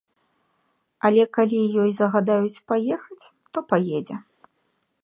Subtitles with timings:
[1.09, 4.15] Але калі ёй загадаюць паехаць, то паедзе.